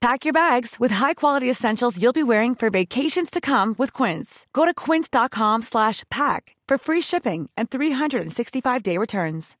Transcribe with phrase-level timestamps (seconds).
[0.00, 4.46] Pack your bags with high-quality essentials you'll be wearing for vacations to come with Quince.
[4.54, 9.58] Go to quince.com slash pack for free shipping and 365-day returns.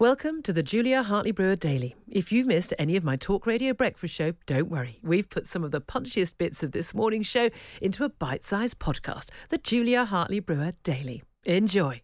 [0.00, 1.94] Welcome to the Julia Hartley Brewer Daily.
[2.08, 4.98] If you missed any of my talk radio breakfast show, don't worry.
[5.04, 7.48] We've put some of the punchiest bits of this morning's show
[7.80, 11.22] into a bite-sized podcast, the Julia Hartley Brewer Daily.
[11.44, 12.02] Enjoy.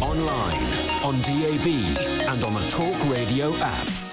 [0.00, 0.64] Online,
[1.04, 1.68] on DAB,
[2.26, 4.03] and on the Talk Radio app.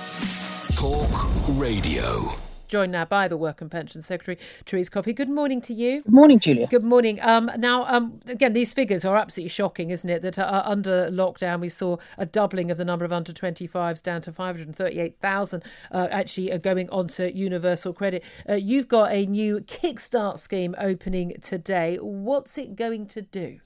[0.76, 1.10] Talk
[1.50, 2.22] Radio.
[2.68, 5.12] Joined now by the Work and Pension Secretary, Therese Coffey.
[5.12, 6.02] Good morning to you.
[6.04, 6.68] Good morning, Julia.
[6.68, 7.20] Good morning.
[7.22, 10.22] Um, now, um, again, these figures are absolutely shocking, isn't it?
[10.22, 14.22] That uh, under lockdown, we saw a doubling of the number of under 25s down
[14.22, 18.24] to 538,000 uh, actually uh, going onto universal credit.
[18.48, 21.98] Uh, you've got a new Kickstart scheme opening today.
[21.98, 23.60] What's it going to do?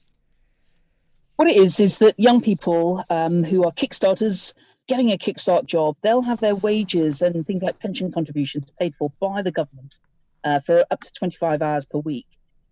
[1.36, 4.54] What it is is that young people um, who are Kickstarters
[4.86, 9.12] getting a Kickstart job, they'll have their wages and things like pension contributions paid for
[9.20, 9.96] by the government
[10.44, 12.26] uh, for up to 25 hours per week.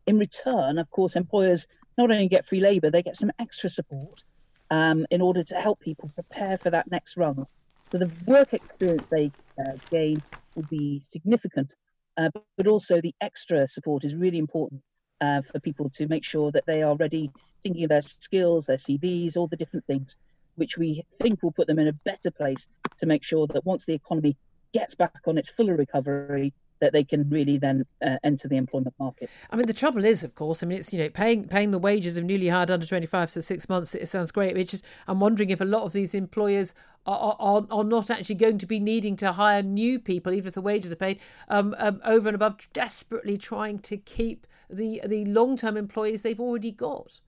[0.06, 1.66] In return, of course, employers
[1.98, 4.22] not only get free labour, they get some extra support
[4.70, 7.46] um, in order to help people prepare for that next rung.
[7.86, 10.22] So the work experience they uh, gain
[10.54, 11.74] will be significant,
[12.16, 14.82] uh, but also the extra support is really important
[15.20, 17.30] uh, for people to make sure that they are ready,
[17.62, 20.16] thinking of their skills, their CVs, all the different things,
[20.56, 22.66] which we think will put them in a better place
[23.00, 24.36] to make sure that once the economy
[24.72, 28.94] gets back on its fuller recovery, that they can really then uh, enter the employment
[28.98, 29.30] market.
[29.50, 31.78] I mean, the trouble is, of course, I mean, it's you know paying paying the
[31.78, 33.94] wages of newly hired under twenty five for six months.
[33.94, 34.56] It sounds great.
[34.56, 36.74] It's just I'm wondering if a lot of these employers
[37.06, 40.54] are, are, are not actually going to be needing to hire new people, even if
[40.54, 45.24] the wages are paid, um, um, over and above desperately trying to keep the the
[45.26, 47.20] long term employees they've already got.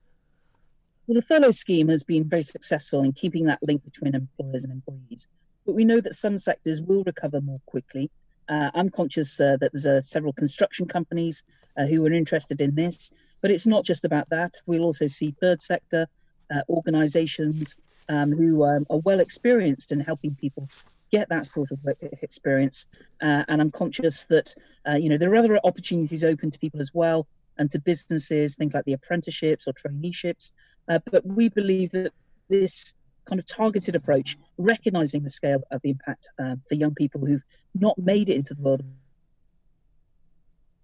[1.07, 4.73] Well, the furlough scheme has been very successful in keeping that link between employers and
[4.73, 5.29] employees.
[5.65, 8.11] But we know that some sectors will recover more quickly.
[8.49, 11.45] Uh, I'm conscious uh, that there's uh, several construction companies
[11.77, 14.55] uh, who are interested in this, but it's not just about that.
[14.67, 16.09] We'll also see third sector
[16.53, 17.77] uh, organisations
[18.09, 20.69] um, who um, are well experienced in helping people
[21.13, 21.79] get that sort of
[22.21, 22.87] experience.
[23.23, 24.55] Uh, and I'm conscious that
[24.99, 27.27] you know there are other opportunities open to people as well
[27.59, 30.51] and to businesses, things like the apprenticeships or traineeships.
[30.87, 32.13] but we believe that
[32.49, 32.95] this
[33.27, 37.43] kind of targeted approach, recognizing the scale of the impact uh, for young people who've
[37.75, 38.83] not made it into the world.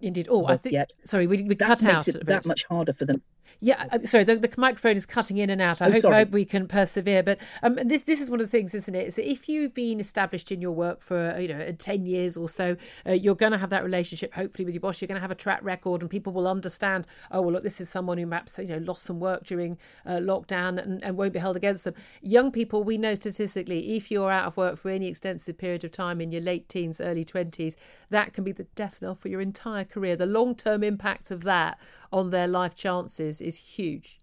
[0.01, 0.27] Indeed.
[0.29, 0.73] Oh, I think.
[0.73, 0.93] Yet.
[1.05, 2.09] Sorry, we, we cut out.
[2.09, 3.23] It that much harder for them.
[3.65, 5.81] Yeah, uh, sorry, the, the, microphone is cutting in and out.
[5.81, 7.23] I, oh, hope, hope, we can persevere.
[7.23, 9.07] But um, this this is one of the things, isn't it?
[9.07, 12.49] Is that if you've been established in your work for you know ten years or
[12.49, 12.77] so,
[13.07, 15.01] uh, you're going to have that relationship hopefully with your boss.
[15.01, 17.07] You're going to have a track record, and people will understand.
[17.31, 20.15] Oh well, look, this is someone who perhaps you know lost some work during uh,
[20.15, 21.95] lockdown and, and won't be held against them.
[22.21, 25.93] Young people, we know statistically, if you're out of work for any extensive period of
[25.93, 27.77] time in your late teens, early twenties,
[28.11, 30.17] that can be the death knell for your entire career.
[30.17, 31.79] The long term impact of that
[32.13, 34.19] on their life chances is huge.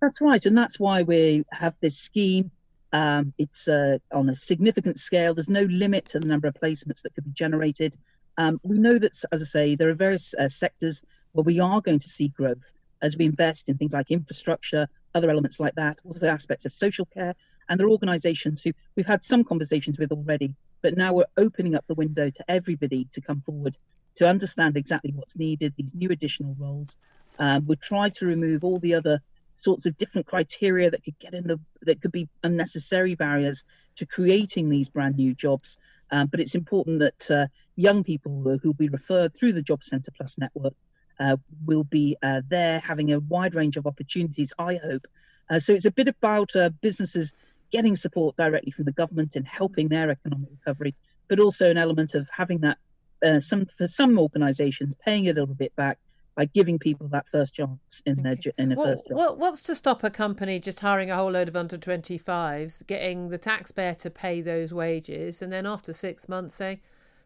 [0.00, 2.52] That's right, and that's why we have this scheme.
[2.92, 5.34] Um, it's uh, on a significant scale.
[5.34, 7.96] There's no limit to the number of placements that could be generated.
[8.38, 11.02] Um, we know that, as I say, there are various uh, sectors
[11.32, 12.62] where we are going to see growth
[13.02, 17.06] as we invest in things like infrastructure, other elements like that, also aspects of social
[17.06, 17.34] care.
[17.68, 21.74] And there are organisations who we've had some conversations with already, but now we're opening
[21.74, 23.76] up the window to everybody to come forward
[24.18, 26.96] to understand exactly what's needed, these new additional roles.
[27.38, 29.22] Um, we try to remove all the other
[29.54, 33.64] sorts of different criteria that could get in the that could be unnecessary barriers
[33.96, 35.78] to creating these brand new jobs.
[36.10, 39.84] Um, but it's important that uh, young people who will be referred through the Job
[39.84, 40.74] Centre Plus network
[41.20, 45.06] uh, will be uh, there having a wide range of opportunities, I hope.
[45.50, 47.32] Uh, so it's a bit about uh, businesses
[47.70, 50.94] getting support directly from the government in helping their economic recovery,
[51.28, 52.78] but also an element of having that
[53.24, 55.98] uh, some for some organisations paying a little bit back
[56.38, 58.38] by giving people that first chance in okay.
[58.44, 59.38] their in a first job.
[59.38, 63.38] what's to stop a company just hiring a whole load of under 25s, getting the
[63.38, 66.80] taxpayer to pay those wages, and then after six months say,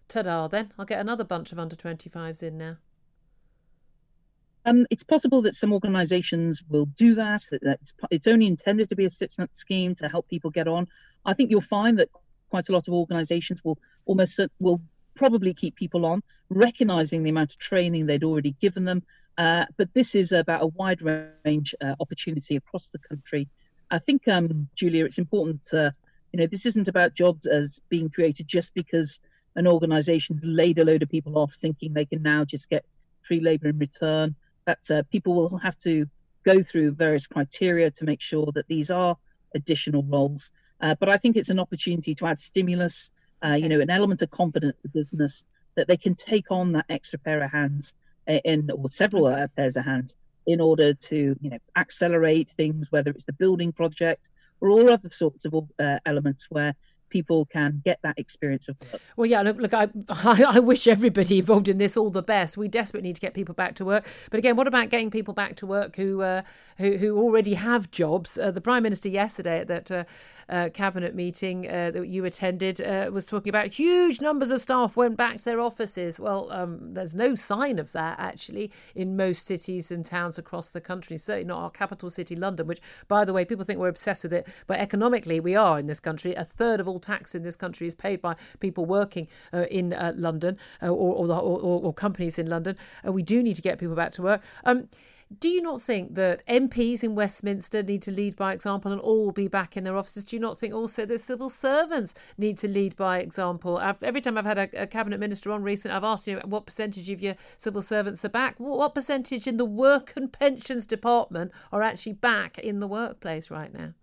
[0.08, 2.78] ta-da, then I'll get another bunch of under 25s in now.
[4.64, 7.42] Um, it's possible that some organisations will do that.
[7.50, 10.86] That it's, it's only intended to be a six-month scheme to help people get on.
[11.26, 12.08] I think you'll find that
[12.48, 14.80] quite a lot of organisations will almost will
[15.14, 19.02] probably keep people on, recognizing the amount of training they'd already given them.
[19.38, 21.00] Uh, but this is about a wide
[21.44, 23.48] range uh, opportunity across the country.
[23.90, 25.94] I think, um, Julia, it's important to,
[26.32, 29.20] you know, this isn't about jobs as being created just because
[29.56, 32.84] an organization's laid a load of people off thinking they can now just get
[33.26, 34.34] free labor in return.
[34.66, 36.06] That's uh, people will have to
[36.44, 39.16] go through various criteria to make sure that these are
[39.54, 40.50] additional roles.
[40.80, 43.10] Uh, but I think it's an opportunity to add stimulus
[43.44, 45.44] uh, you know, an element of confidence in business
[45.74, 47.94] that they can take on that extra pair of hands
[48.28, 50.14] uh, in or several uh, pairs of hands
[50.46, 54.28] in order to you know accelerate things, whether it's the building project
[54.60, 56.74] or all other sorts of uh, elements where
[57.12, 59.02] people can get that experience of work.
[59.16, 62.56] Well, yeah, look, look I, I, wish everybody involved in this all the best.
[62.56, 64.06] We desperately need to get people back to work.
[64.30, 66.42] But again, what about getting people back to work who uh,
[66.78, 68.38] who, who already have jobs?
[68.38, 70.04] Uh, the Prime Minister yesterday at that uh,
[70.48, 74.96] uh cabinet meeting uh, that you attended uh, was talking about huge numbers of staff
[74.96, 76.18] went back to their offices.
[76.18, 80.80] Well, um, there's no sign of that actually in most cities and towns across the
[80.80, 81.18] country.
[81.18, 84.32] Certainly not our capital city, London, which, by the way, people think we're obsessed with
[84.32, 86.34] it, but economically we are in this country.
[86.34, 89.92] A third of all tax in this country is paid by people working uh, in
[89.92, 92.76] uh, London uh, or, or, the, or, or, companies in London.
[93.06, 94.42] Uh, we do need to get people back to work.
[94.64, 94.88] Um,
[95.40, 99.30] do you not think that MPs in Westminster need to lead by example and all
[99.30, 100.24] be back in their offices?
[100.24, 103.78] Do you not think also that civil servants need to lead by example?
[103.78, 106.66] I've, every time I've had a, a, cabinet minister on recent, I've asked you what
[106.66, 108.58] percentage of your civil servants are back.
[108.58, 113.50] What, what percentage in the work and pensions department are actually back in the workplace
[113.50, 113.94] right now?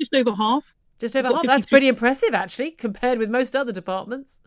[0.00, 0.64] Just over half.
[1.00, 1.42] Just over half.
[1.44, 4.40] That's pretty impressive, actually, compared with most other departments.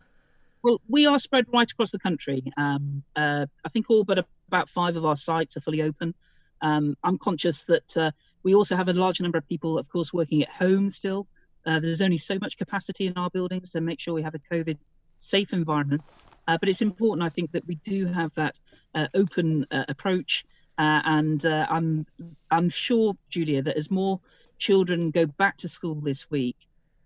[0.64, 2.44] Well, we are spread right across the country.
[2.56, 6.14] Um, uh, I think all but about five of our sites are fully open.
[6.62, 8.12] Um, I'm conscious that uh,
[8.44, 11.28] we also have a large number of people, of course, working at home still.
[11.66, 14.40] Uh, there's only so much capacity in our buildings to make sure we have a
[14.54, 14.78] COVID
[15.20, 16.04] safe environment.
[16.48, 18.56] Uh, but it's important, I think, that we do have that
[18.96, 20.46] uh, open uh, approach.
[20.78, 22.06] and I'm
[22.52, 24.20] I'm sure, Julia, that as more
[24.58, 26.58] children go back to school this week,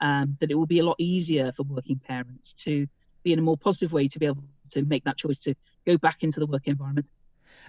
[0.01, 2.87] um, that it will be a lot easier for working parents to
[3.23, 5.55] be in a more positive way to be able to make that choice to
[5.85, 7.09] go back into the work environment.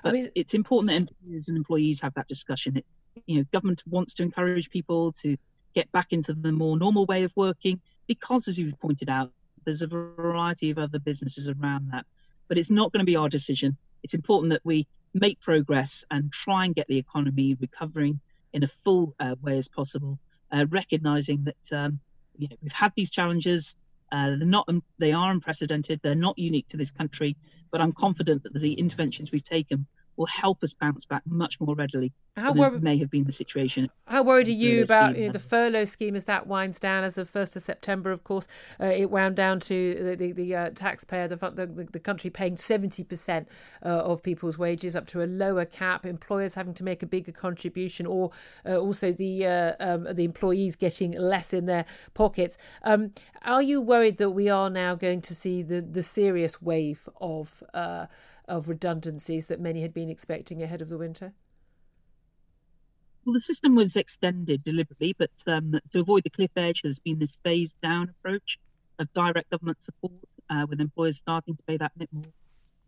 [0.03, 2.77] But I mean, it's important that employers and employees have that discussion.
[2.77, 2.85] It,
[3.27, 5.37] you know, government wants to encourage people to
[5.75, 9.33] get back into the more normal way of working because, as you pointed out,
[9.65, 12.07] there's a variety of other businesses around that.
[12.49, 13.77] But it's not going to be our decision.
[14.03, 18.21] It's important that we make progress and try and get the economy recovering
[18.59, 20.19] in a full uh, way as possible,
[20.53, 22.01] uh, recognizing that um,
[22.37, 23.75] you know we've had these challenges.
[24.11, 24.69] Uh, they're not
[24.99, 26.01] they are unprecedented.
[26.03, 27.37] They're not unique to this country,
[27.71, 29.87] but I'm confident that the interventions we've taken
[30.19, 33.91] will help us bounce back much more readily how wor- may have been the situation.
[34.07, 37.19] How worried are you about you know, the furlough scheme as that winds down as
[37.19, 38.11] of 1st of September?
[38.11, 38.47] Of course,
[38.81, 42.57] uh, it wound down to the, the, the uh, taxpayer, the, the, the, country paying
[42.57, 43.47] 70%
[43.85, 47.33] uh, of people's wages up to a lower cap, employers having to make a bigger
[47.33, 48.31] contribution, or
[48.65, 52.57] uh, also the, uh, um, the employees getting less in their pockets.
[52.83, 53.13] Um,
[53.43, 57.63] are you worried that we are now going to see the, the serious wave of
[57.75, 58.07] uh,
[58.49, 61.35] of redundancies that many had been expecting ahead of the winter?
[63.25, 67.19] Well, the system was extended deliberately, but um, to avoid the cliff edge, there's been
[67.19, 68.59] this phased down approach
[68.99, 70.15] of direct government support,
[70.49, 72.33] uh, with employers starting to pay that bit more.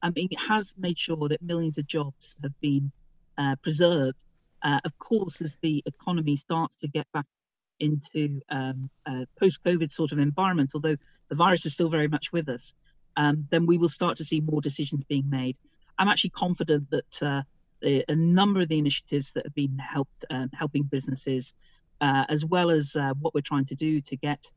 [0.03, 2.91] I mean, it has made sure that millions of jobs have been
[3.37, 4.17] uh, preserved.
[4.63, 7.27] Uh, of course, as the economy starts to get back
[7.79, 10.97] into um, a post-COVID sort of environment, although
[11.29, 12.73] the virus is still very much with us,
[13.17, 15.57] um, then we will start to see more decisions being made.
[15.99, 17.43] I'm actually confident that uh,
[17.83, 21.55] a number of the initiatives that have been helped um, helping businesses,
[22.01, 24.51] uh, as well as uh, what we're trying to do to get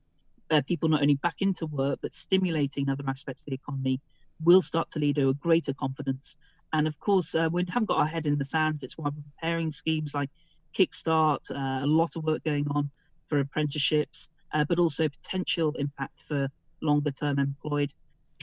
[0.52, 4.00] uh, people not only back into work but stimulating other aspects of the economy,
[4.44, 6.36] will start to lead to a greater confidence.
[6.72, 8.80] And of course, uh, we haven't got our head in the sand.
[8.82, 10.30] It's why we're preparing schemes like
[10.78, 12.90] Kickstart, uh, a lot of work going on
[13.28, 14.28] for apprenticeships,
[14.68, 16.48] but also potential impact for
[16.82, 17.94] longer term employed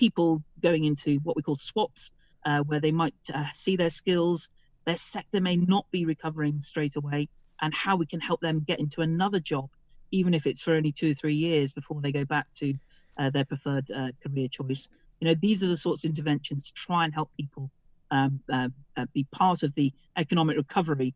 [0.00, 2.11] people going into what we call swaps,
[2.47, 4.49] uh, where they might uh, see their skills,
[4.87, 7.28] their sector may not be recovering straight away,
[7.61, 9.69] and how we can help them get into another job,
[10.11, 12.73] even if it's for only two or three years before they go back to
[13.19, 14.88] uh, their preferred uh, career choice.
[15.21, 17.71] You know, these are the sorts of interventions to try and help people
[18.11, 21.14] um, uh, uh, be part of the economic recovery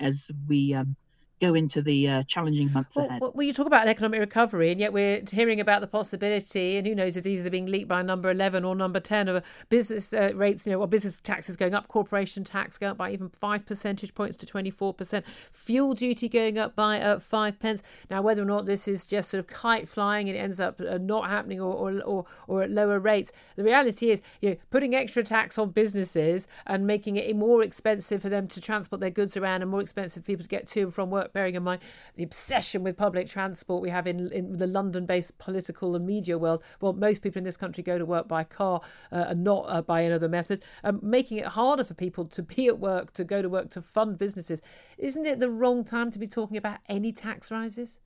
[0.00, 0.96] as we um,
[1.40, 3.20] go into the uh, challenging months well, ahead.
[3.20, 6.86] Well, you talk about an economic recovery, and yet we're hearing about the possibility, and
[6.86, 10.12] who knows if these are being leaked by number 11 or number 10 of business
[10.12, 13.28] uh, rates, you know, or business taxes going up, corporation tax going up by even
[13.28, 17.82] five percentage points to 24%, fuel duty going up by uh, five pence.
[18.10, 20.80] Now, whether or not this is just sort of kite flying and it ends up
[20.80, 24.56] uh, not happening or, or, or, or at lower rates, the reality is, you know,
[24.70, 29.10] putting extra tax on businesses and making it more expensive for them to transport their
[29.10, 31.62] goods around and more expensive for people to get to and from work bearing in
[31.62, 31.80] mind
[32.16, 36.38] the obsession with public transport we have in, in the London based political and media
[36.38, 36.62] world.
[36.80, 38.80] Well, most people in this country go to work by car
[39.12, 42.66] uh, and not uh, by another method, um, making it harder for people to be
[42.66, 44.62] at work, to go to work, to fund businesses.
[44.96, 48.00] Isn't it the wrong time to be talking about any tax rises?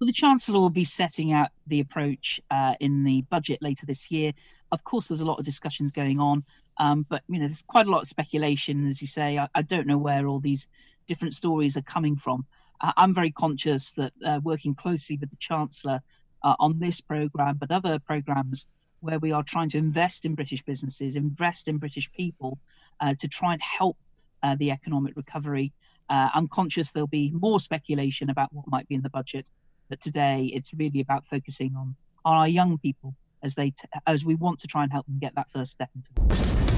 [0.00, 4.10] Well, the Chancellor will be setting out the approach uh, in the budget later this
[4.12, 4.32] year.
[4.70, 6.44] Of course, there's a lot of discussions going on,
[6.78, 9.38] um, but you know, there's quite a lot of speculation, as you say.
[9.38, 10.68] I, I, don't know where all these
[11.08, 12.46] different stories are coming from.
[12.80, 16.00] I'm very conscious that uh, working closely with the Chancellor
[16.42, 18.66] uh, on this programme, but other programmes
[19.00, 22.58] where we are trying to invest in British businesses, invest in British people
[23.00, 23.96] uh, to try and help
[24.42, 25.72] uh, the economic recovery.
[26.10, 29.46] Uh, I'm conscious there'll be more speculation about what might be in the budget,
[29.88, 34.24] but today it's really about focusing on, on our young people as they t- as
[34.24, 36.28] we want to try and help them get that first step into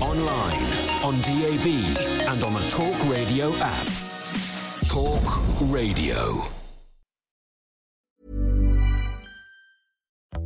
[0.00, 0.62] online
[1.02, 1.66] on DAB
[2.28, 4.09] and on the Talk Radio app.
[4.90, 5.22] Talk
[5.70, 6.40] Radio.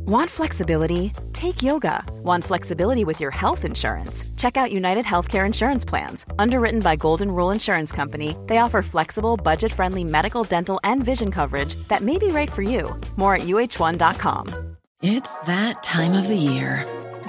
[0.05, 1.13] Want flexibility?
[1.33, 2.05] Take yoga.
[2.21, 4.23] Want flexibility with your health insurance?
[4.37, 6.27] Check out United Healthcare Insurance Plans.
[6.37, 11.31] Underwritten by Golden Rule Insurance Company, they offer flexible, budget friendly medical, dental, and vision
[11.31, 12.95] coverage that may be right for you.
[13.17, 14.75] More at uh1.com.
[15.01, 16.85] It's that time of the year.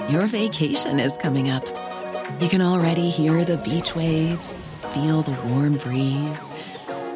[0.07, 1.65] Your vacation is coming up.
[2.39, 6.51] You can already hear the beach waves, feel the warm breeze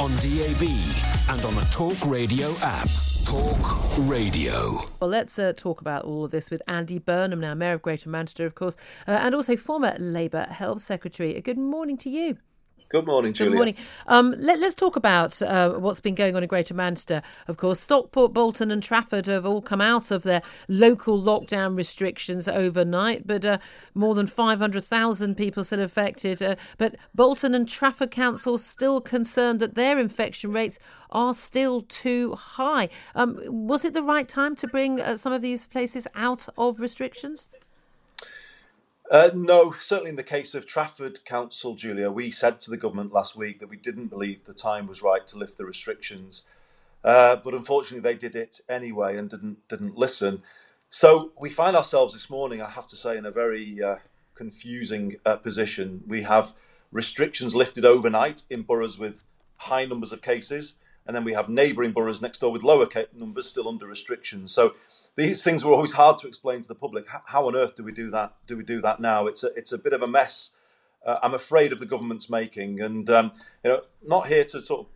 [0.00, 0.62] On DAB
[1.28, 2.88] and on the Talk Radio app.
[3.26, 4.78] Talk Radio.
[4.98, 8.08] Well, let's uh, talk about all of this with Andy Burnham, now Mayor of Greater
[8.08, 11.36] Manchester, of course, uh, and also former Labour Health Secretary.
[11.36, 12.38] A Good morning to you.
[12.90, 13.50] Good morning, Julia.
[13.50, 13.76] Good morning.
[14.08, 17.22] Um, let, us talk about uh, what's been going on in Greater Manchester.
[17.46, 22.48] Of course, Stockport, Bolton, and Trafford have all come out of their local lockdown restrictions
[22.48, 23.58] overnight, but uh,
[23.94, 26.42] more than 500,000 people still affected.
[26.42, 30.80] Uh, but Bolton and Trafford Council still concerned that their infection rates
[31.10, 32.88] are still too high.
[33.14, 36.80] Um, was it the right time to bring uh, some of these places out of
[36.80, 37.48] restrictions?
[39.10, 43.12] Uh, no, certainly in the case of Trafford Council, Julia, we said to the government
[43.12, 46.44] last week that we didn't believe the time was right to lift the restrictions,
[47.02, 50.42] uh, but unfortunately they did it anyway and didn't didn't listen.
[50.90, 53.96] So we find ourselves this morning, I have to say, in a very uh,
[54.36, 56.04] confusing uh, position.
[56.06, 56.52] We have
[56.92, 59.22] restrictions lifted overnight in boroughs with
[59.56, 60.74] high numbers of cases,
[61.04, 64.52] and then we have neighbouring boroughs next door with lower numbers still under restrictions.
[64.52, 64.74] So
[65.16, 67.06] these things were always hard to explain to the public.
[67.26, 68.34] How on earth do we do that?
[68.46, 69.26] Do we do that now?
[69.26, 70.50] It's a it's a bit of a mess.
[71.04, 73.32] Uh, I'm afraid of the government's making, and um,
[73.64, 74.86] you know, not here to sort of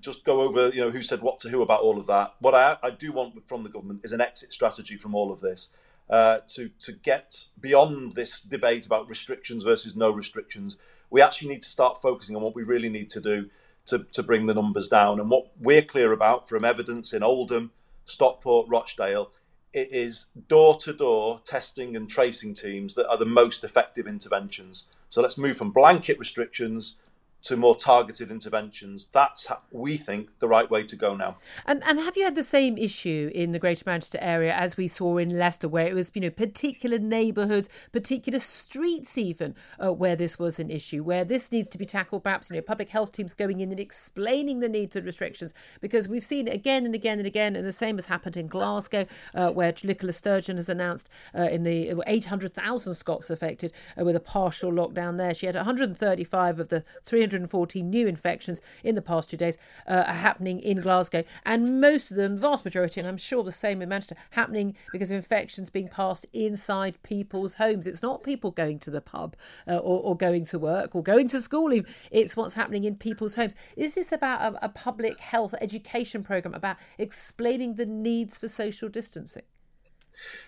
[0.00, 2.34] just go over you know who said what to who about all of that.
[2.40, 5.40] What I, I do want from the government is an exit strategy from all of
[5.40, 5.70] this.
[6.08, 10.76] Uh, to to get beyond this debate about restrictions versus no restrictions,
[11.10, 13.48] we actually need to start focusing on what we really need to do
[13.86, 15.20] to, to bring the numbers down.
[15.20, 17.70] And what we're clear about from evidence in Oldham,
[18.04, 19.30] Stockport, Rochdale
[19.72, 24.86] it is door to door testing and tracing teams that are the most effective interventions.
[25.08, 26.96] So let's move from blanket restrictions
[27.42, 29.08] to more targeted interventions.
[29.12, 31.38] That's we think the right way to go now.
[31.66, 34.88] And and have you had the same issue in the Greater Manchester area as we
[34.88, 40.16] saw in Leicester, where it was you know particular neighbourhoods, particular streets, even uh, where
[40.16, 42.24] this was an issue, where this needs to be tackled?
[42.24, 46.08] Perhaps you know public health teams going in and explaining the needs of restrictions, because
[46.08, 49.06] we've seen it again and again and again, and the same has happened in Glasgow,
[49.34, 54.20] uh, where Nicola Sturgeon has announced uh, in the 800,000 Scots affected uh, with a
[54.20, 55.32] partial lockdown there.
[55.32, 59.56] She had 135 of the 300 140 new infections in the past two days
[59.86, 61.22] uh, are happening in Glasgow.
[61.46, 65.12] And most of them, vast majority, and I'm sure the same in Manchester, happening because
[65.12, 67.86] of infections being passed inside people's homes.
[67.86, 69.36] It's not people going to the pub
[69.68, 71.70] uh, or, or, going to work or going to school.
[72.10, 73.54] It's what's happening in people's homes.
[73.76, 78.88] Is this about a, a public health education programme about explaining the needs for social
[78.88, 79.44] distancing?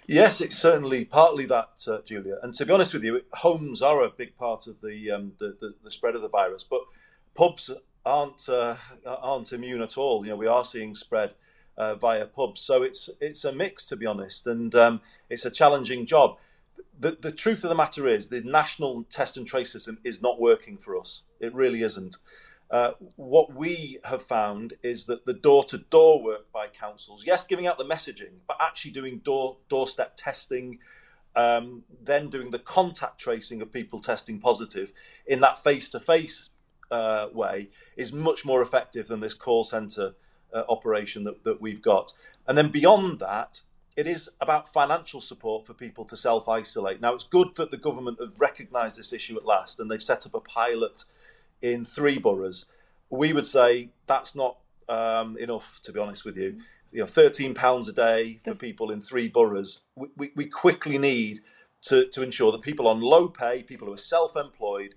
[0.06, 2.38] Yes, it's certainly partly that, uh, Julia.
[2.42, 5.56] And to be honest with you, homes are a big part of the um, the,
[5.60, 6.82] the, the, spread of the virus, but
[7.34, 7.70] pubs
[8.04, 8.76] aren't uh,
[9.06, 10.24] aren't immune at all.
[10.24, 11.34] You know, we are seeing spread
[11.76, 15.00] uh, via pubs, so it's it's a mix, to be honest, and um,
[15.30, 16.36] it's a challenging job.
[16.98, 20.40] The, the truth of the matter is, the national test and trace system is not
[20.40, 21.22] working for us.
[21.40, 22.16] It really isn't.
[22.72, 27.76] Uh, what we have found is that the door-to-door work by councils, yes, giving out
[27.76, 30.78] the messaging, but actually doing door doorstep testing,
[31.36, 34.90] um, then doing the contact tracing of people testing positive
[35.26, 36.48] in that face-to-face
[36.90, 40.14] uh, way is much more effective than this call centre
[40.54, 42.12] uh, operation that, that we've got.
[42.48, 43.60] And then beyond that,
[43.96, 47.02] it is about financial support for people to self isolate.
[47.02, 50.24] Now, it's good that the government have recognised this issue at last and they've set
[50.24, 51.04] up a pilot
[51.62, 52.66] in three boroughs,
[53.10, 56.58] we would say that's not um, enough, to be honest with you.
[56.90, 59.80] You know, thirteen pounds a day for people in three boroughs.
[59.96, 61.40] We, we, we, quickly need
[61.82, 64.94] to, to ensure that people on low pay, people who are self-employed,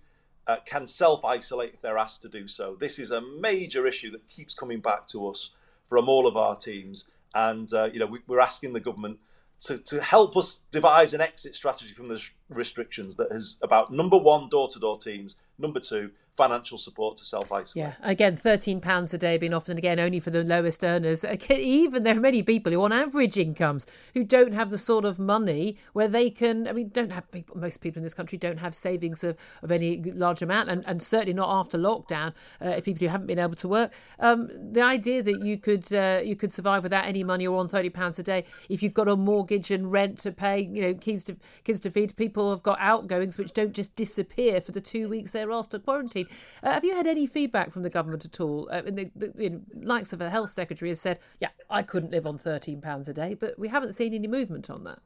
[0.48, 2.76] uh, can self-isolate if they're asked to do so.
[2.78, 5.52] This is a major issue that keeps coming back to us
[5.88, 9.20] from all of our teams, and uh, you know we, we're asking the government
[9.60, 14.18] to, to help us devise an exit strategy from the restrictions that is about number
[14.18, 17.86] one door to door teams, number two financial support to self isolate.
[17.86, 21.24] Yeah, again, thirteen pounds a day being offered and again only for the lowest earners.
[21.50, 25.20] Even there are many people who on average incomes who don't have the sort of
[25.20, 26.68] money where they can.
[26.68, 27.58] I mean, don't have people.
[27.58, 31.02] Most people in this country don't have savings of, of any large amount, and, and
[31.02, 32.34] certainly not after lockdown.
[32.62, 36.22] Uh, people who haven't been able to work, um, the idea that you could uh,
[36.24, 39.08] you could survive without any money or on thirty pounds a day if you've got
[39.08, 42.16] a mortgage and rent to pay, you know, kids to kids to feed.
[42.16, 45.80] People have got outgoings which don't just disappear for the two weeks they're asked to
[45.80, 46.25] quarantine.
[46.64, 48.68] Uh, have you had any feedback from the government at all?
[48.72, 52.38] Uh, the, the likes of the health secretary has said, "Yeah, I couldn't live on
[52.38, 55.00] thirteen pounds a day," but we haven't seen any movement on that.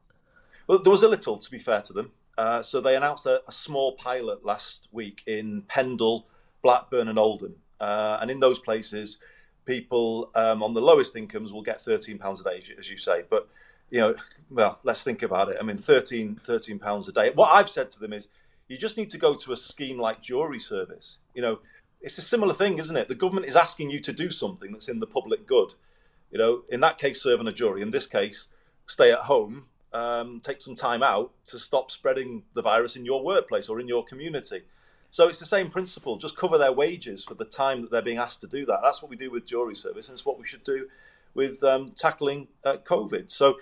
[0.66, 2.12] Well, there was a little, to be fair to them.
[2.38, 6.28] Uh, so they announced a, a, small pilot last week in Pendle,
[6.62, 9.20] Blackburn, and Oldham, uh, and in those places,
[9.66, 13.24] people um, on the lowest incomes will get thirteen pounds a day, as you say,
[13.28, 13.48] but
[13.90, 14.14] you know,
[14.48, 15.56] well, let's think about it.
[15.60, 17.32] I mean, 13, 13 pounds a day.
[17.34, 18.28] What I've said to them is,
[18.70, 21.18] you just need to go to a scheme like jury service.
[21.34, 21.58] You know,
[22.00, 23.08] it's a similar thing, isn't it?
[23.08, 25.74] The government is asking you to do something that's in the public good.
[26.30, 27.82] You know, in that case, serve on a jury.
[27.82, 28.46] In this case,
[28.86, 33.24] stay at home, um, take some time out to stop spreading the virus in your
[33.24, 34.62] workplace or in your community.
[35.10, 36.16] So it's the same principle.
[36.16, 38.78] Just cover their wages for the time that they're being asked to do that.
[38.84, 40.86] That's what we do with jury service, and it's what we should do
[41.34, 43.32] with um, tackling uh, COVID.
[43.32, 43.58] So,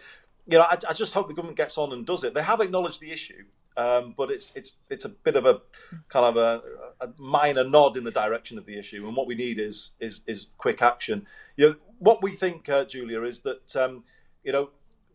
[0.47, 2.35] you know, I, I, just hope the government gets on and does it.
[2.35, 3.45] They have acknowledged the issue.
[3.79, 5.61] Um, but it's it's it's a bit of a
[6.09, 6.63] kind of a,
[7.01, 10.23] a, minor nod in the direction of the issue, and what we need is is
[10.27, 11.29] is quick action.
[11.57, 14.03] You know, what we think, uh, Julia, is that um,
[14.43, 14.71] you know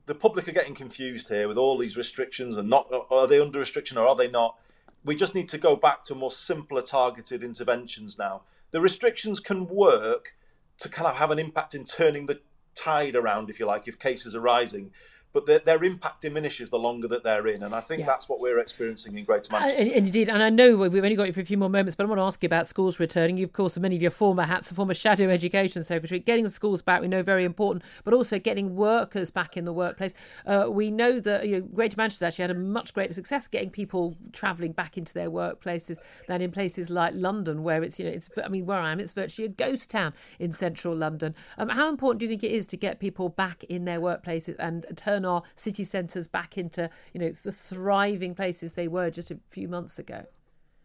[0.06, 3.60] the public are getting confused here with all these restrictions, and not are they under
[3.60, 4.56] restriction or are they not?
[5.04, 8.44] We just need to go back to more simpler, targeted interventions now.
[8.72, 10.36] The restrictions can work
[10.78, 12.40] to kind of have an impact in turning the
[12.76, 14.92] tide around, if you like, if cases are rising
[15.34, 17.64] but their, their, impact diminishes the longer that they're in.
[17.64, 18.06] And I think yeah.
[18.06, 19.82] that's what we're experiencing in Greater Manchester.
[19.82, 22.06] And, indeed, and I know we've only got you for a few more moments, but
[22.06, 23.38] I want to ask you about schools returning.
[23.38, 26.50] You, of course, many of your former hats, a former shadow education secretary, getting the
[26.50, 30.14] schools back, we know very important, but also getting workers back in the workplace.
[30.46, 33.72] Uh, we know that you know, Greater Manchester actually had a much greater success getting
[33.72, 38.12] people travelling back into their workplaces than in places like London, where it's, you know,
[38.12, 41.34] it's, I mean, where I am, it's virtually a ghost town in central London.
[41.58, 44.56] Um, how important do you think it is to get people back in their workplaces
[44.60, 49.10] and turn turn our city centres back into you know the thriving places they were
[49.10, 50.26] just a few months ago.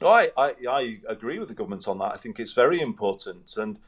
[0.00, 2.12] I, I, I agree with the government on that.
[2.12, 3.78] I think it's very important, and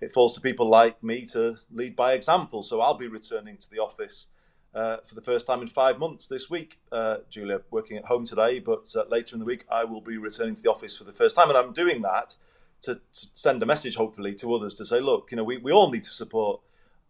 [0.00, 2.62] it falls to people like me to lead by example.
[2.62, 4.28] So I'll be returning to the office
[4.72, 6.78] uh, for the first time in five months this week.
[6.92, 10.18] Uh, Julia, working at home today, but uh, later in the week I will be
[10.18, 12.36] returning to the office for the first time, and I'm doing that
[12.82, 15.72] to, to send a message, hopefully, to others to say, look, you know, we, we
[15.72, 16.60] all need to support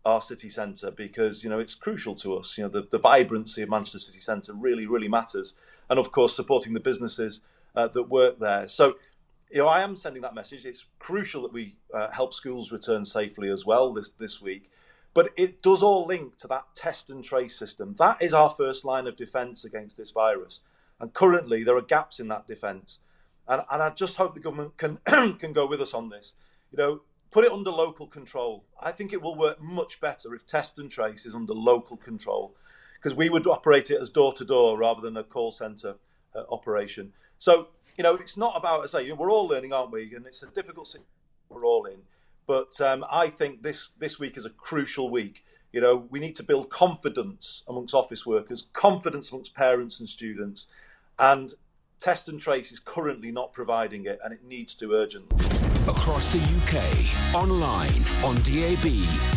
[0.06, 2.56] our city centre because you know it's crucial to us.
[2.56, 5.56] You know, the, the vibrancy of Manchester city centre really, really matters,
[5.90, 7.42] and of course, supporting the businesses
[7.74, 8.68] uh, that work there.
[8.68, 8.94] So,
[9.50, 10.64] you know, I am sending that message.
[10.64, 14.70] It's crucial that we uh, help schools return safely as well this this week.
[15.12, 17.94] But it does all link to that test and trace system.
[17.98, 20.60] That is our first line of defence against this virus.
[21.00, 23.00] And currently, there are gaps in that defence.
[23.48, 24.98] And, and I just hope the government can
[25.38, 26.34] can go with us on this.
[26.70, 27.00] You know,
[27.36, 28.64] put it under local control.
[28.82, 32.54] I think it will work much better if test and trace is under local control,
[32.94, 35.96] because we would operate it as door to door rather than a call centre
[36.34, 37.12] uh, operation.
[37.36, 37.68] So
[37.98, 40.14] you know, it's not about I say we're all learning, aren't we?
[40.14, 41.10] And it's a difficult situation
[41.50, 41.98] we're all in.
[42.46, 45.44] But um, I think this this week is a crucial week.
[45.74, 50.68] You know, we need to build confidence amongst office workers, confidence amongst parents and students,
[51.18, 51.52] and
[51.98, 55.65] Test and Trace is currently not providing it, and it needs to urgently.
[55.88, 58.86] Across the UK, online, on DAB,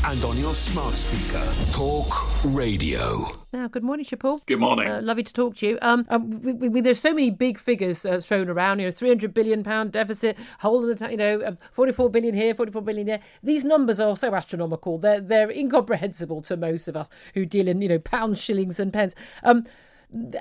[0.04, 1.46] and on your smart speaker.
[1.72, 3.22] Talk Radio.
[3.54, 4.42] Now, good morning, Shapul.
[4.48, 4.88] Good morning.
[4.88, 5.78] Uh, lovely to talk to you.
[5.84, 8.80] Um, um we, we, there's so many big figures uh, thrown around.
[8.80, 12.82] You know, 300 billion pound deficit, whole of the, you know, 44 billion here, 44
[12.82, 13.20] billion there.
[13.44, 14.98] These numbers are so astronomical.
[14.98, 18.92] They're they're incomprehensible to most of us who deal in you know pounds, shillings, and
[18.92, 19.14] pence.
[19.44, 19.66] Um,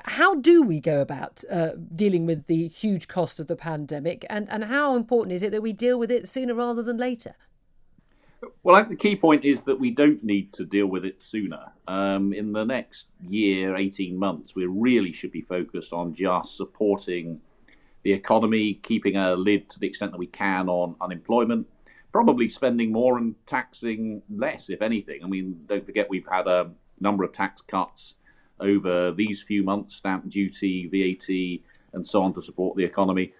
[0.04, 4.48] how do we go about uh, dealing with the huge cost of the pandemic, and,
[4.50, 7.35] and how important is it that we deal with it sooner rather than later?
[8.62, 11.22] Well, I think the key point is that we don't need to deal with it
[11.22, 11.72] sooner.
[11.88, 17.40] Um, in the next year, 18 months, we really should be focused on just supporting
[18.04, 21.66] the economy, keeping a lid to the extent that we can on unemployment,
[22.12, 25.24] probably spending more and taxing less, if anything.
[25.24, 28.14] I mean, don't forget we've had a number of tax cuts
[28.60, 31.62] over these few months stamp duty, VAT,
[31.94, 33.32] and so on to support the economy.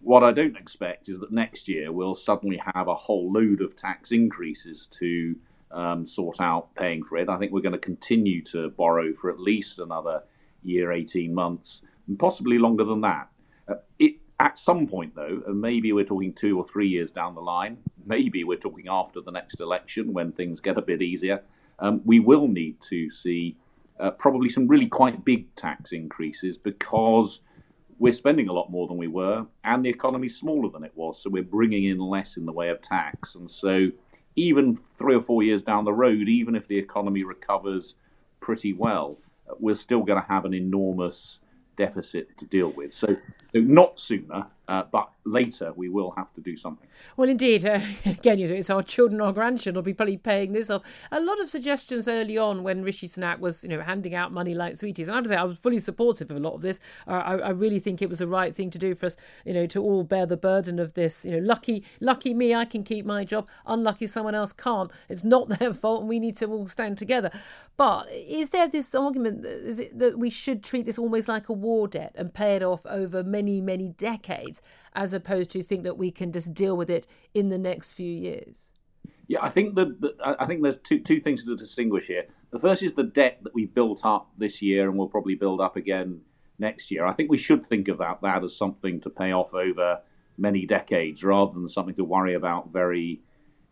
[0.00, 3.76] What I don't expect is that next year we'll suddenly have a whole load of
[3.76, 5.34] tax increases to
[5.72, 7.28] um, sort out paying for it.
[7.28, 10.22] I think we're going to continue to borrow for at least another
[10.62, 13.28] year, 18 months, and possibly longer than that.
[13.68, 17.34] Uh, it, at some point, though, and maybe we're talking two or three years down
[17.34, 21.42] the line, maybe we're talking after the next election when things get a bit easier,
[21.78, 23.56] um, we will need to see
[24.00, 27.40] uh, probably some really quite big tax increases because
[27.98, 31.22] we're spending a lot more than we were, and the economy's smaller than it was,
[31.22, 33.34] so we're bringing in less in the way of tax.
[33.36, 33.88] And so,
[34.36, 37.94] even three or four years down the road, even if the economy recovers
[38.40, 39.16] pretty well,
[39.58, 41.38] we're still going to have an enormous
[41.78, 42.92] deficit to deal with.
[42.92, 43.16] So,
[43.52, 46.86] so not sooner, uh, but later we will have to do something.
[47.16, 50.52] Well, indeed, uh, again, you know, it's our children or grandchildren will be probably paying
[50.52, 50.82] this off.
[51.12, 54.54] A lot of suggestions early on when Rishi Sunak was, you know, handing out money
[54.54, 56.62] like sweeties, and I have to say I was fully supportive of a lot of
[56.62, 56.80] this.
[57.06, 59.54] Uh, I, I, really think it was the right thing to do for us, you
[59.54, 61.24] know, to all bear the burden of this.
[61.24, 63.48] You know, lucky, lucky me, I can keep my job.
[63.66, 64.90] Unlucky, someone else can't.
[65.08, 67.30] It's not their fault, and we need to all stand together.
[67.76, 71.88] But is there this argument that, that we should treat this almost like a war
[71.88, 74.55] debt and pay it off over many, many decades?
[74.94, 78.10] As opposed to think that we can just deal with it in the next few
[78.10, 78.72] years?
[79.28, 82.24] Yeah, I think that the, I think there's two two things to distinguish here.
[82.52, 85.60] The first is the debt that we built up this year and will probably build
[85.60, 86.20] up again
[86.58, 87.04] next year.
[87.04, 90.00] I think we should think about that as something to pay off over
[90.38, 93.20] many decades rather than something to worry about very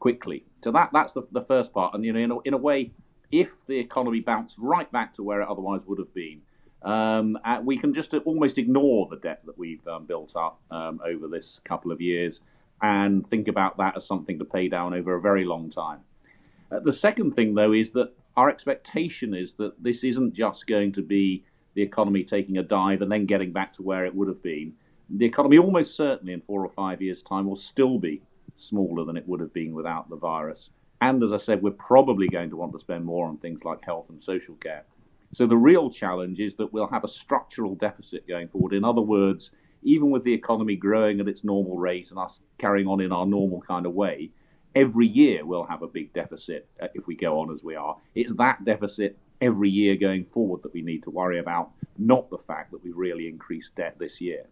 [0.01, 0.45] quickly.
[0.63, 1.95] So that that's the, the first part.
[1.95, 2.93] And you know, in a, in a way,
[3.31, 6.41] if the economy bounced right back to where it otherwise would have been,
[6.85, 11.29] um, we can just almost ignore the debt that we've um, built up um, over
[11.29, 12.41] this couple of years
[12.83, 16.01] and think about that as something to pay down over a very long time.
[16.71, 20.93] Uh, the second thing, though, is that our expectation is that this isn't just going
[20.93, 21.45] to be
[21.75, 24.73] the economy taking a dive and then getting back to where it would have been.
[25.09, 28.23] The economy, almost certainly in four or five years' time, will still be
[28.57, 30.71] smaller than it would have been without the virus.
[31.01, 33.85] And as I said, we're probably going to want to spend more on things like
[33.85, 34.85] health and social care.
[35.35, 38.73] So the real challenge is that we'll have a structural deficit going forward.
[38.73, 39.51] In other words,
[39.83, 43.27] even with the economy growing at its normal rate and us carrying on in our
[43.27, 44.31] normal kind of way,
[44.75, 47.97] every year we'll have a big deficit uh, if we go on as we are.
[48.15, 52.39] It's that deficit every year going forward that we need to worry about, not the
[52.39, 54.47] fact that we've really increased debt this year.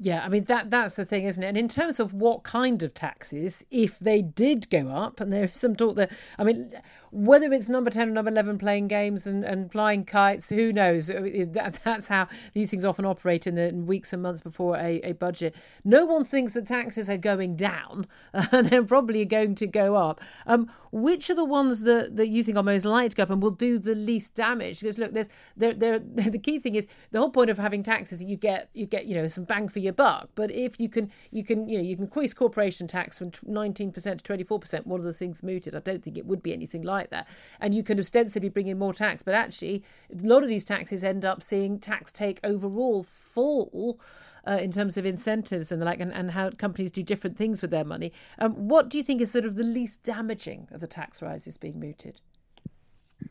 [0.00, 1.46] Yeah, I mean that that's the thing, isn't it?
[1.46, 5.56] And in terms of what kind of taxes, if they did go up, and there's
[5.56, 6.72] some talk that I mean,
[7.14, 11.06] whether it's number ten or number eleven playing games and, and flying kites, who knows?
[11.06, 15.54] That's how these things often operate in the weeks and months before a, a budget.
[15.84, 20.20] No one thinks the taxes are going down, and they're probably going to go up.
[20.46, 23.30] Um, which are the ones that, that you think are most likely to go up
[23.30, 24.80] and will do the least damage?
[24.80, 28.20] Because look, there's there there the key thing is the whole point of having taxes.
[28.20, 30.30] Is you get you get you know some bang for your buck.
[30.34, 33.92] But if you can, you can, you know, you can increase corporation tax from 19%
[33.92, 34.86] to 24%.
[34.86, 35.74] One of the things mooted.
[35.74, 37.28] I don't think it would be anything like that.
[37.60, 41.04] And you can ostensibly bring in more tax, but actually, a lot of these taxes
[41.04, 44.00] end up seeing tax take overall fall.
[44.46, 47.62] Uh, in terms of incentives and the like, and, and how companies do different things
[47.62, 48.12] with their money.
[48.38, 51.56] Um, what do you think is sort of the least damaging of the tax rises
[51.56, 52.20] being mooted?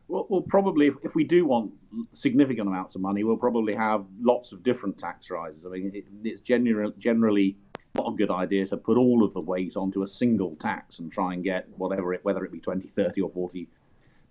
[0.08, 1.72] Well, well probably if, if, we do want
[2.14, 5.64] significant amounts of money, we'll probably have lots of different tax rises.
[5.66, 7.58] I mean, it, it's generally generally
[7.96, 11.12] not a good idea to put all of the weight onto a single tax and
[11.12, 13.68] try and get whatever it, whether it be 20, 30 or 40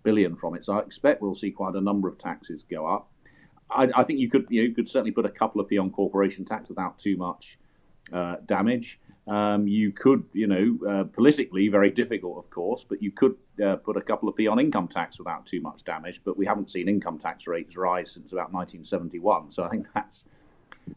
[0.02, 0.64] billion from it.
[0.64, 3.08] So I expect we'll see quite a number of taxes go up.
[3.70, 5.78] I, I think you could you, know, you could certainly put a couple of p
[5.78, 7.56] on corporation tax without too much
[8.12, 8.98] uh, damage.
[9.28, 13.76] Um, you could, you know, uh, politically very difficult, of course, but you could uh,
[13.76, 16.20] put a couple of p on income tax without too much damage.
[16.24, 20.24] But we haven't seen income tax rates rise since about 1971, so I think that's,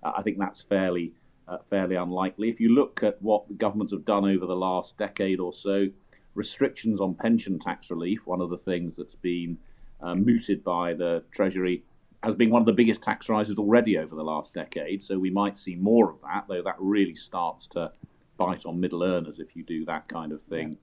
[0.04, 1.14] I think that's fairly,
[1.48, 2.50] uh, fairly unlikely.
[2.50, 5.88] If you look at what the governments have done over the last decade or so,
[6.34, 9.58] restrictions on pension tax relief, one of the things that's been
[10.02, 11.84] uh, mooted by the Treasury
[12.24, 15.04] has been one of the biggest tax rises already over the last decade.
[15.04, 17.92] So we might see more of that, though that really starts to
[18.38, 20.78] bite on middle earners if you do that kind of thing yeah.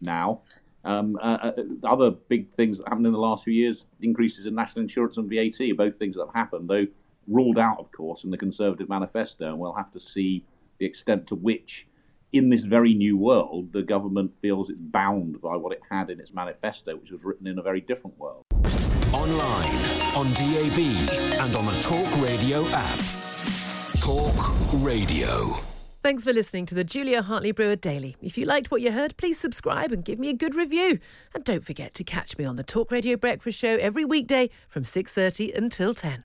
[0.00, 0.42] now.
[0.82, 1.52] Um, uh, uh,
[1.84, 5.28] other big things that happened in the last few years, increases in national insurance and
[5.28, 6.86] VAT, both things that have happened, though
[7.30, 9.46] ruled out, of course, in the Conservative manifesto.
[9.46, 10.44] And we'll have to see
[10.78, 11.86] the extent to which,
[12.32, 16.20] in this very new world, the government feels it's bound by what it had in
[16.20, 18.44] its manifesto, which was written in a very different world.
[19.12, 19.74] Online,
[20.14, 20.78] on DAB,
[21.40, 22.98] and on the Talk Radio app.
[24.00, 25.52] Talk Radio.
[26.02, 28.16] Thanks for listening to the Julia Hartley Brewer Daily.
[28.22, 30.98] If you liked what you heard, please subscribe and give me a good review.
[31.34, 34.84] And don't forget to catch me on the Talk Radio Breakfast Show every weekday from
[34.84, 36.24] 6:30 until 10.